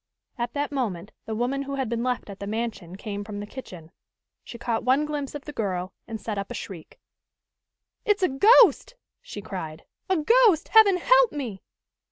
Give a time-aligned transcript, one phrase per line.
[0.35, 3.45] At that moment the woman who had been left at the mansion came from the
[3.45, 3.91] kitchen.
[4.43, 6.99] She caught one glimpse of the girl and set up a shriek.
[8.03, 9.83] "It's a ghost!" she cried.
[10.09, 10.69] "A ghost!
[10.69, 11.61] Heaven help me!"